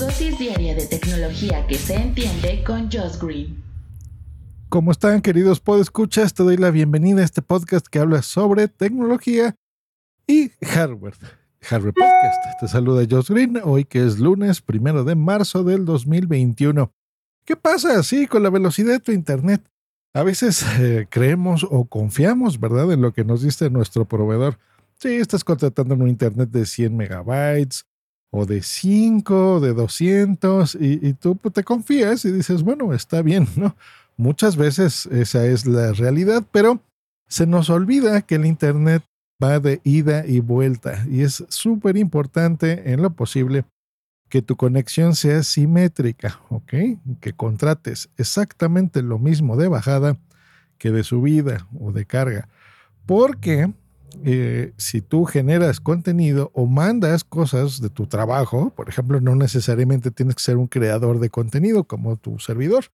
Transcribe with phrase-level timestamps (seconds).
[0.00, 3.62] dosis diaria de tecnología que se entiende con Josh Green.
[4.70, 6.32] ¿Cómo están, queridos podescuchas?
[6.32, 9.56] Te doy la bienvenida a este podcast que habla sobre tecnología
[10.26, 11.16] y hardware.
[11.60, 12.60] Hardware Podcast.
[12.60, 16.90] Te saluda Josh Green, hoy que es lunes primero de marzo del 2021.
[17.44, 19.62] ¿Qué pasa así con la velocidad de tu internet?
[20.14, 24.58] A veces eh, creemos o confiamos, ¿verdad?, en lo que nos dice nuestro proveedor.
[24.98, 27.84] Sí, estás contratando un internet de 100 megabytes
[28.30, 33.48] o de 5, de 200, y, tú pues, te confías y dices, bueno, está bien,
[33.56, 33.76] ¿no?
[34.16, 36.80] Muchas veces esa es la realidad, pero
[37.28, 39.02] se nos olvida que el internet
[39.42, 43.64] va de ida y vuelta y es súper importante en lo posible
[44.28, 46.74] que tu conexión sea simétrica, ¿ok?
[47.20, 50.16] Que contrates exactamente lo mismo de bajada
[50.78, 52.48] que de subida o de carga.
[53.06, 53.72] Porque
[54.24, 60.10] eh, si tú generas contenido o mandas cosas de tu trabajo, por ejemplo, no necesariamente
[60.10, 62.86] tienes que ser un creador de contenido como tu servidor,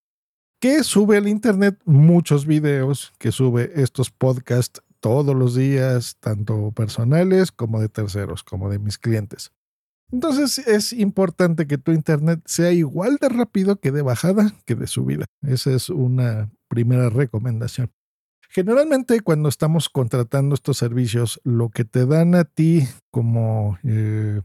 [0.61, 7.53] que sube al Internet muchos videos, que sube estos podcasts todos los días, tanto personales
[7.53, 9.53] como de terceros, como de mis clientes.
[10.12, 14.87] Entonces es importante que tu internet sea igual de rápido que de bajada que de
[14.87, 15.27] subida.
[15.43, 17.91] Esa es una primera recomendación.
[18.57, 24.41] Generalmente cuando estamos contratando estos servicios, lo que te dan a ti como eh,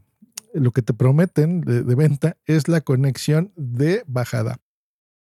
[0.53, 4.57] lo que te prometen de, venta es la conexión de bajada.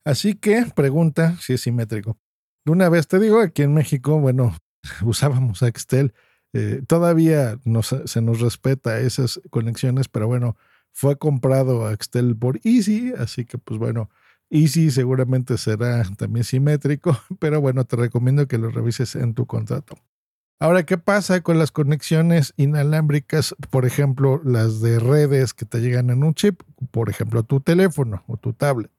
[0.05, 2.17] Así que pregunta si es simétrico.
[2.63, 4.55] De una vez te digo, aquí en México, bueno,
[5.03, 6.13] usábamos Axtel
[6.53, 7.59] eh, todavía
[8.05, 10.55] se nos respeta esas conexiones, pero bueno,
[10.93, 14.09] fue comprado Axtel por Easy, así que pues bueno,
[14.49, 19.97] Easy seguramente será también simétrico, pero bueno, te recomiendo que lo revises en tu contrato.
[20.59, 23.55] Ahora, ¿qué pasa con las conexiones inalámbricas?
[23.69, 28.23] Por ejemplo, las de redes que te llegan en un chip, por ejemplo, tu teléfono
[28.25, 28.91] o tu tablet.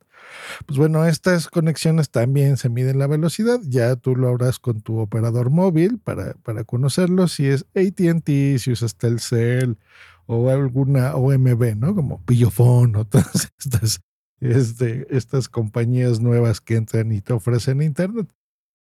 [0.66, 3.60] Pues bueno, estas conexiones también se miden la velocidad.
[3.64, 7.26] Ya tú lo harás con tu operador móvil para, para conocerlo.
[7.26, 9.78] Si es ATT, si usas Telcel
[10.26, 11.94] o alguna OMB, ¿no?
[11.94, 14.00] Como Pillofón o todas estas,
[14.41, 18.28] este, estas compañías nuevas que entran y te ofrecen Internet.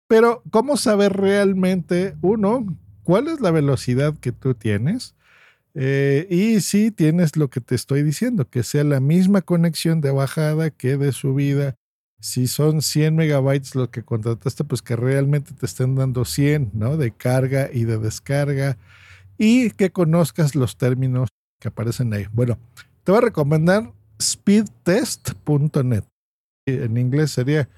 [0.09, 2.67] Pero, ¿cómo saber realmente, uno,
[3.03, 5.15] cuál es la velocidad que tú tienes?
[5.75, 10.11] Eh, y si tienes lo que te estoy diciendo, que sea la misma conexión de
[10.11, 11.77] bajada que de subida.
[12.21, 16.97] Si son 100 megabytes lo que contrataste, pues que realmente te estén dando 100, ¿no?
[16.97, 18.77] De carga y de descarga.
[19.37, 21.29] Y que conozcas los términos
[21.61, 22.27] que aparecen ahí.
[22.33, 22.59] Bueno,
[23.05, 26.05] te voy a recomendar speedtest.net.
[26.67, 27.69] En inglés sería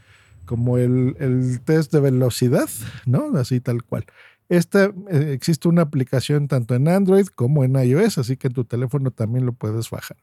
[0.46, 2.68] como el, el test de velocidad,
[3.06, 3.36] ¿no?
[3.36, 4.04] Así tal cual.
[4.48, 8.64] Esta, eh, existe una aplicación tanto en Android como en iOS, así que en tu
[8.64, 10.16] teléfono también lo puedes bajar.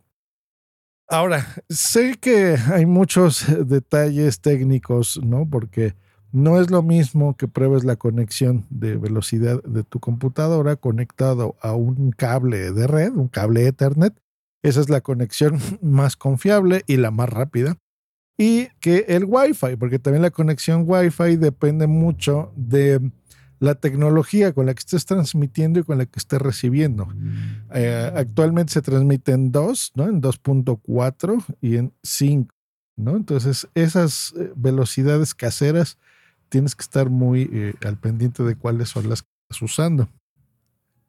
[1.07, 5.49] Ahora, sé que hay muchos detalles técnicos, ¿no?
[5.49, 5.95] Porque
[6.33, 11.71] no es lo mismo que pruebes la conexión de velocidad de tu computadora conectado a
[11.71, 14.13] un cable de red, un cable Ethernet.
[14.63, 17.77] Esa es la conexión más confiable y la más rápida.
[18.37, 23.01] Y que el Wi-Fi, porque también la conexión Wi-Fi depende mucho de
[23.59, 27.07] la tecnología con la que estés transmitiendo y con la que estés recibiendo.
[27.73, 30.07] Eh, actualmente se transmite en 2, ¿no?
[30.07, 32.53] En 2.4 y en 5,
[32.97, 33.15] ¿no?
[33.15, 35.97] Entonces, esas eh, velocidades caseras
[36.49, 40.09] tienes que estar muy eh, al pendiente de cuáles son las que estás usando.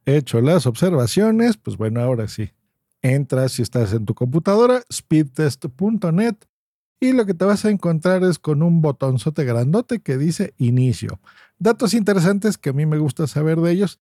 [0.07, 2.51] Hecho las observaciones, pues bueno, ahora sí.
[3.03, 6.37] Entras si estás en tu computadora, speedtest.net,
[7.01, 11.21] y lo que te vas a encontrar es con un botonzote grandote que dice inicio.
[11.59, 14.01] Datos interesantes que a mí me gusta saber de ellos.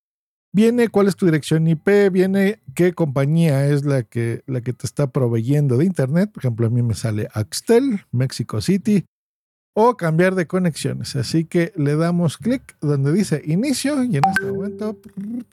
[0.52, 4.86] Viene cuál es tu dirección IP, viene qué compañía es la que, la que te
[4.86, 6.32] está proveyendo de Internet.
[6.32, 9.04] Por ejemplo, a mí me sale Axtel, Mexico City,
[9.74, 11.14] o cambiar de conexiones.
[11.14, 14.98] Así que le damos clic donde dice inicio y en este momento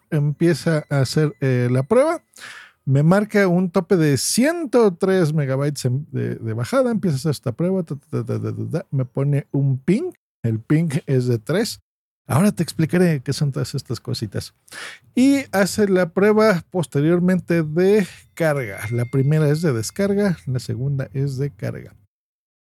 [0.09, 2.23] empieza a hacer eh, la prueba
[2.85, 7.83] me marca un tope de 103 megabytes de, bajada, empieza a hacer esta prueba,
[8.91, 10.11] me pone un ping,
[10.43, 11.79] el ping es de 3.
[12.27, 14.55] Ahora te explicaré qué son todas estas cositas.
[15.13, 18.79] Y hace la prueba posteriormente de carga.
[18.91, 21.95] La primera es de descarga, la segunda es de carga.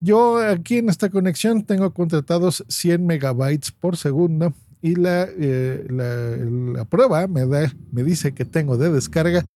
[0.00, 6.36] Yo aquí en esta conexión tengo contratados 100 megabytes por segundo y la, eh, la,
[6.78, 9.46] la prueba me, da, me dice que tengo de descarga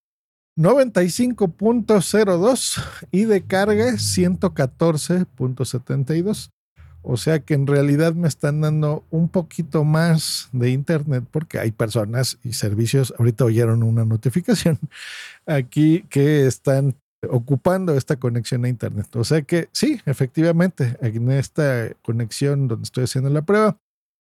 [0.58, 6.50] 95.02 y de carga 114.72.
[7.02, 11.70] O sea que en realidad me están dando un poquito más de internet porque hay
[11.70, 14.80] personas y servicios, ahorita oyeron una notificación
[15.46, 16.96] aquí que están
[17.28, 19.14] ocupando esta conexión a Internet.
[19.16, 23.76] O sea que sí, efectivamente, en esta conexión donde estoy haciendo la prueba,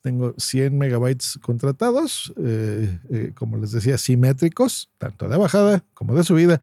[0.05, 6.23] tengo 100 megabytes contratados, eh, eh, como les decía, simétricos, tanto de bajada como de
[6.23, 6.61] subida.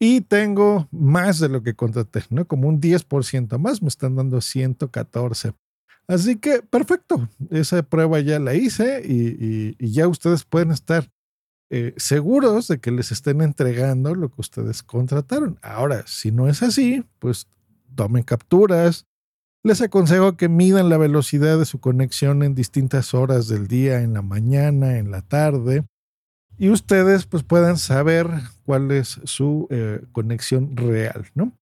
[0.00, 2.46] Y tengo más de lo que contraté, ¿no?
[2.46, 5.52] Como un 10% más, me están dando 114.
[6.08, 11.12] Así que perfecto, esa prueba ya la hice y, ya ustedes pueden estar
[11.68, 15.58] eh, seguros de que les estén entregando lo que ustedes contrataron.
[15.60, 17.46] Ahora, si no es así, pues
[17.94, 19.06] tomen capturas.
[19.62, 24.14] Les aconsejo que midan la velocidad de su conexión en distintas horas del día, en
[24.14, 25.84] la mañana, en la tarde
[26.60, 28.28] y ustedes pues puedan saber
[28.66, 31.52] cuál es su eh, conexión real, ¿no?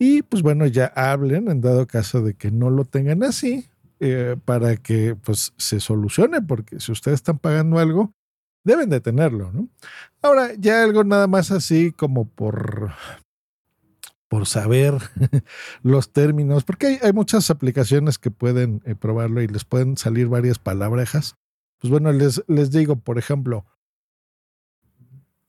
[0.00, 3.68] Y pues bueno, ya hablen en dado caso de que no lo tengan así
[4.00, 8.12] eh, para que pues se solucione, porque si ustedes están pagando algo,
[8.64, 9.68] deben de tenerlo, ¿no?
[10.22, 12.92] Ahora, ya algo nada más así como por
[14.28, 14.94] por saber
[15.82, 20.58] los términos, porque hay, muchas aplicaciones que pueden eh, probarlo y les pueden salir varias
[20.58, 21.36] palabrejas.
[21.80, 23.64] Pues bueno, les, les digo, por ejemplo,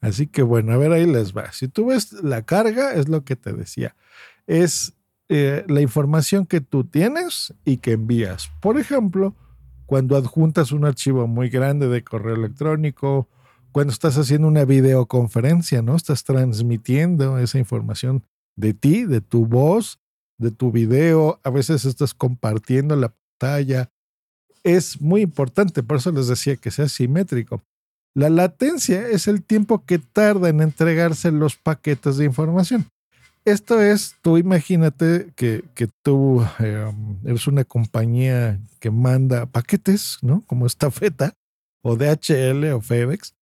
[0.01, 1.51] Así que bueno, a ver, ahí les va.
[1.51, 3.95] Si tú ves la carga, es lo que te decía.
[4.47, 4.93] Es
[5.27, 8.49] eh, la información que tú tienes y que envías.
[8.61, 9.35] Por ejemplo,
[9.85, 13.27] cuando adjuntas un archivo muy grande de correo electrónico,
[13.71, 15.95] cuando estás haciendo una videoconferencia, ¿no?
[15.95, 18.23] Estás transmitiendo esa información
[18.59, 19.99] de ti, de tu voz,
[20.37, 23.89] de tu video, a veces estás compartiendo la pantalla.
[24.63, 27.63] Es muy importante, por eso les decía que sea simétrico.
[28.13, 32.85] La latencia es el tiempo que tarda en entregarse los paquetes de información.
[33.45, 35.63] Esto es, tú imagínate que,
[36.03, 40.43] tú em, eres una compañía que manda paquetes, ¿no?
[40.45, 41.33] Como estafeta,
[41.81, 43.33] o DHL o FedEx,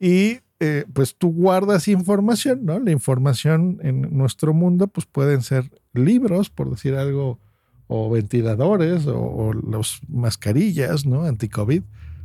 [0.00, 2.78] y eh, pues tú guardas información, ¿no?
[2.78, 7.38] La información en nuestro mundo, pues pueden ser libros, por decir algo,
[7.86, 11.24] o ventiladores, o, o las mascarillas, ¿no?
[11.24, 11.82] Anti-COVID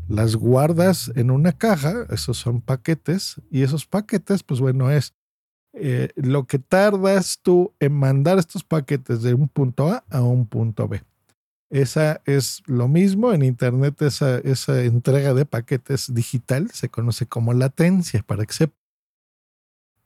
[0.09, 5.13] las guardas en una caja, esos son paquetes, y esos paquetes, pues bueno, es
[5.74, 10.47] eh, lo que tardas tú en mandar estos paquetes de un punto A a un
[10.47, 11.03] punto B.
[11.69, 17.54] Esa es lo mismo en Internet, esa, esa entrega de paquetes digital se conoce como
[17.54, 18.74] latencia, para que sepa.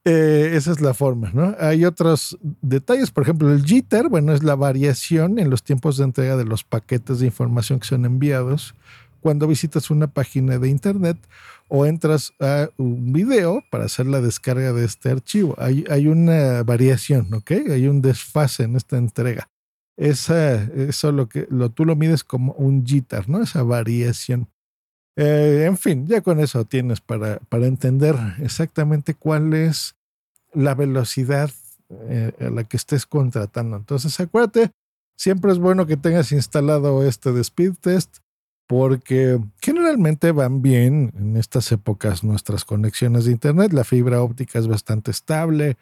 [0.06, 1.56] Eh, esa es la forma, ¿no?
[1.60, 6.04] Hay otros detalles, por ejemplo, el jitter, bueno, es la variación en los tiempos de
[6.04, 8.76] entrega de los paquetes de información que son enviados
[9.22, 11.18] cuando visitas una página de internet
[11.70, 15.56] o entras a un video para hacer la descarga de este archivo.
[15.58, 17.52] Hay, hay una variación, ¿ok?
[17.72, 19.48] Hay un desfase en esta entrega.
[19.96, 23.42] Esa, eso lo que lo, tú lo mides como un jitter, ¿no?
[23.42, 24.50] Esa variación.
[25.16, 29.96] Eh, en fin, ya con eso tienes para, para entender exactamente cuál es
[30.54, 31.52] la velocidad
[31.90, 33.78] eh, a la que estés contratando.
[33.78, 34.72] Entonces, acuérdate,
[35.16, 38.18] siempre es bueno que tengas instalado este de speed test
[38.68, 43.74] porque generalmente van bien en estas épocas nuestras conexiones de Internet.
[43.74, 45.78] La fibra óptica es bastante estable,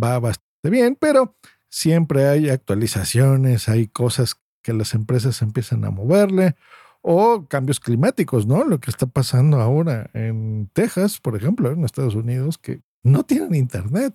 [0.00, 1.34] va bastante bien, pero
[1.68, 6.56] siempre hay actualizaciones, hay cosas que las empresas empiezan a moverle
[7.02, 8.64] o cambios climáticos, ¿no?
[8.64, 13.54] Lo que está pasando ahora en Texas, por ejemplo, en Estados Unidos, que no tienen
[13.54, 14.14] Internet.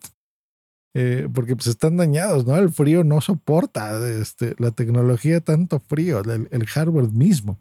[0.94, 2.58] Eh, porque pues están dañados, ¿no?
[2.58, 7.58] El frío no soporta este, la tecnología tanto frío, el hardware mismo.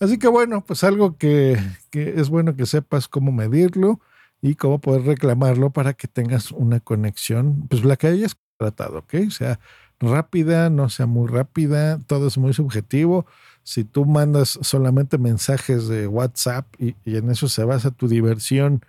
[0.00, 1.56] Así que bueno, pues algo que,
[1.92, 4.00] es bueno que sepas cómo medirlo
[4.42, 8.36] y cómo poder reclamarlo para que tengas una conexión, pues la que hayas
[8.70, 9.30] ¿ok?
[9.30, 9.58] Sea,
[10.00, 13.26] rápida, no sea muy rápida, todo es muy subjetivo.
[13.62, 18.84] Si tú mandas solamente mensajes de WhatsApp y, en eso se basa tu diversión,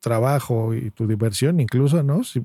[0.00, 2.22] trabajo y tu diversión incluso, ¿no?
[2.24, 2.42] Si,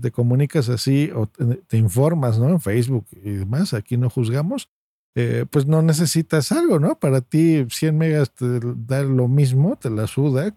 [0.00, 2.48] te comunicas así o te, te informas, ¿no?
[2.48, 4.68] En Facebook y demás, aquí no juzgamos,
[5.16, 6.98] eh, pues no necesitas algo, ¿no?
[6.98, 10.56] Para ti 100 megas te da lo mismo, te la suda,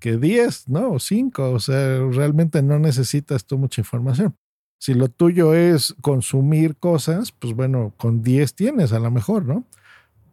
[0.00, 0.92] que 10, ¿no?
[0.92, 4.36] O 5, o sea, realmente no necesitas tú mucha información.
[4.82, 9.64] Si lo tuyo es consumir cosas, pues bueno, con 10 tienes a lo mejor, ¿no?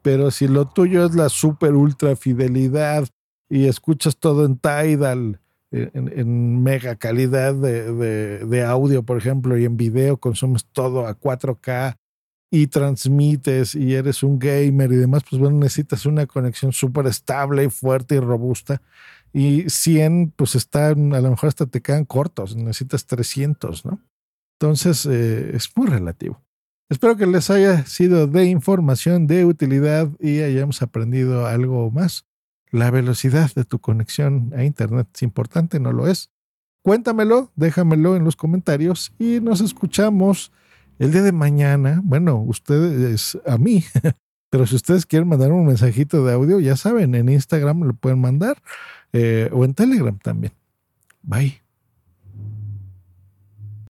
[0.01, 3.07] Pero si lo tuyo es la super ultra fidelidad
[3.47, 5.39] y escuchas todo en Tidal,
[5.69, 7.93] en, mega calidad de,
[8.43, 11.97] de, audio, por ejemplo, y en video consumes todo a 4K
[12.49, 17.69] y transmites y eres un gamer y demás, pues bueno, necesitas una conexión súper estable
[17.69, 18.81] fuerte y robusta.
[19.31, 23.99] Y 100, pues están, a lo mejor hasta te quedan cortos, necesitas 300, ¿no?
[24.59, 26.41] Entonces, eh, es muy relativo.
[26.89, 32.25] Espero que les haya sido de información, de utilidad y hayamos aprendido algo más.
[32.69, 36.31] La velocidad de tu conexión a Internet es importante, ¿no lo es?
[36.81, 40.51] Cuéntamelo, déjamelo en los comentarios y nos escuchamos
[40.97, 42.01] el día de mañana.
[42.03, 43.85] Bueno, ustedes a mí,
[44.49, 48.19] pero si ustedes quieren mandar un mensajito de audio, ya saben, en Instagram lo pueden
[48.19, 48.61] mandar
[49.13, 50.53] eh, o en Telegram también.
[51.21, 51.68] Bye.